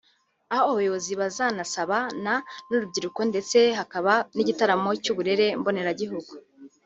aho 0.55 0.63
abayobozi 0.73 1.11
bazanasabana 1.21 2.33
n’urubyiruko 2.69 3.19
ndetse 3.31 3.57
hakaba 3.79 4.13
n’igitaramo 4.35 4.89
cy’uburere 5.03 5.47
mboneragihugu 5.59 6.31